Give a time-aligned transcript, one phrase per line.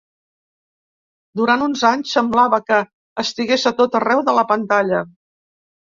[1.41, 2.79] Durant uns anys semblava que
[3.25, 5.07] estigués a tot arreu de la pantalla.